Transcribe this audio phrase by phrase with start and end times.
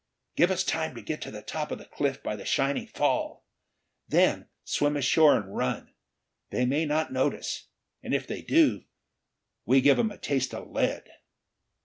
[0.35, 3.45] "Give us time to get to the top of the cliff by the shining fall.
[4.07, 5.93] Then swim ashore and run.
[6.49, 7.67] They may not notice.
[8.01, 8.85] And if they do,
[9.63, 11.07] we give 'em a taste of lead!"